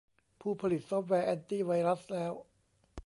[0.41, 2.31] ผู้ผลิตซอฟต์แวร์แอนตี้ไวรัสแล้ว